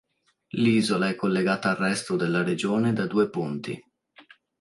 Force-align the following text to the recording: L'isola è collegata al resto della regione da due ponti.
L'isola 0.55 1.09
è 1.09 1.15
collegata 1.15 1.69
al 1.69 1.75
resto 1.75 2.15
della 2.15 2.41
regione 2.41 2.91
da 2.91 3.05
due 3.05 3.29
ponti. 3.29 3.79